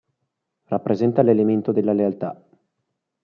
Rappresenta 0.65 1.21
l'elemento 1.21 1.71
della 1.71 1.93
lealtà. 1.93 2.43